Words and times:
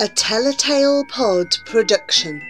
A 0.00 0.06
Telltale 0.06 1.04
Pod 1.08 1.58
production. 1.64 2.40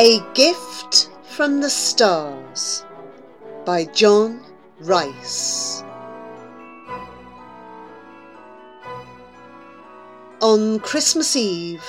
A 0.00 0.20
Gift 0.32 1.10
from 1.24 1.60
the 1.60 1.68
Stars 1.68 2.84
by 3.66 3.84
John 3.84 4.46
Rice. 4.78 5.82
On 10.40 10.78
Christmas 10.78 11.34
Eve, 11.34 11.82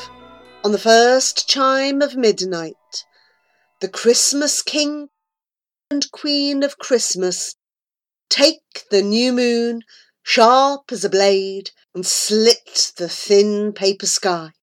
on 0.64 0.72
the 0.72 0.80
first 0.80 1.48
chime 1.48 2.02
of 2.02 2.16
midnight, 2.16 3.06
the 3.80 3.88
Christmas 3.88 4.64
King 4.64 5.10
and 5.92 6.12
Queen 6.12 6.64
of 6.64 6.80
Christmas 6.80 7.58
take 8.28 8.88
the 8.90 9.04
new 9.04 9.32
moon 9.32 9.84
sharp 10.24 10.92
as 10.92 11.06
a 11.06 11.12
blade 11.12 11.70
and 11.94 12.04
slit 12.04 12.92
the 12.98 13.08
thin 13.08 13.72
paper 13.72 14.08
sky. 14.08 14.54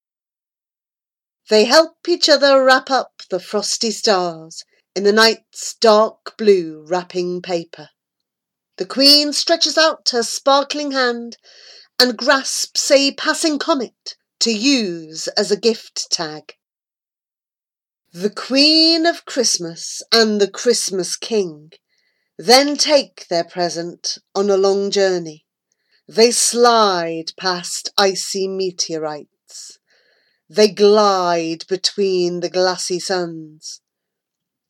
They 1.48 1.64
help 1.64 2.08
each 2.08 2.28
other 2.28 2.64
wrap 2.64 2.90
up 2.90 3.15
the 3.30 3.40
frosty 3.40 3.90
stars 3.90 4.64
in 4.94 5.04
the 5.04 5.12
night's 5.12 5.74
dark 5.74 6.36
blue 6.36 6.84
wrapping 6.86 7.42
paper. 7.42 7.90
The 8.76 8.86
Queen 8.86 9.32
stretches 9.32 9.78
out 9.78 10.10
her 10.10 10.22
sparkling 10.22 10.92
hand 10.92 11.36
and 11.98 12.16
grasps 12.16 12.90
a 12.90 13.12
passing 13.14 13.58
comet 13.58 14.16
to 14.40 14.52
use 14.52 15.28
as 15.28 15.50
a 15.50 15.56
gift 15.56 16.10
tag. 16.10 16.54
The 18.12 18.30
Queen 18.30 19.06
of 19.06 19.24
Christmas 19.24 20.02
and 20.12 20.40
the 20.40 20.50
Christmas 20.50 21.16
King 21.16 21.72
then 22.38 22.76
take 22.76 23.28
their 23.28 23.44
present 23.44 24.18
on 24.34 24.50
a 24.50 24.56
long 24.56 24.90
journey. 24.90 25.46
They 26.08 26.30
slide 26.30 27.32
past 27.36 27.90
icy 27.98 28.46
meteorites 28.46 29.78
they 30.48 30.68
glide 30.68 31.66
between 31.68 32.40
the 32.40 32.48
glassy 32.48 33.00
suns. 33.00 33.80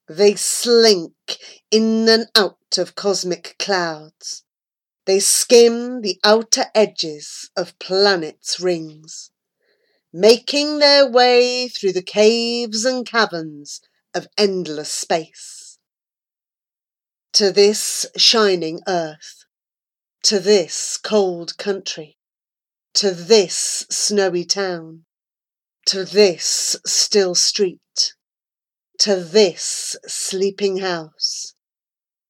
They 0.09 0.35
slink 0.35 1.13
in 1.71 2.09
and 2.09 2.29
out 2.35 2.79
of 2.79 2.95
cosmic 2.95 3.57
clouds. 3.59 4.45
They 5.05 5.21
skim 5.21 6.01
the 6.01 6.19
outer 6.25 6.67
edges 6.75 7.51
of 7.57 7.79
planets' 7.79 8.59
rings, 8.59 9.31
making 10.13 10.79
their 10.79 11.09
way 11.09 11.69
through 11.69 11.93
the 11.93 12.03
caves 12.03 12.85
and 12.85 13.07
caverns 13.07 13.81
of 14.15 14.29
endless 14.39 14.93
space. 14.93 15.79
To 17.35 17.53
this 17.53 18.07
shining 18.17 18.81
earth, 18.89 19.45
to 20.23 20.41
this 20.41 20.97
cold 20.97 21.59
country, 21.59 22.17
to 22.95 23.11
this 23.11 23.87
snowy 23.91 24.45
town, 24.45 25.06
to 25.87 26.05
this 26.05 26.77
still 26.85 27.35
street, 27.37 28.15
to 28.99 29.17
this 29.17 29.97
sleeping 30.07 30.79
house, 30.79 31.55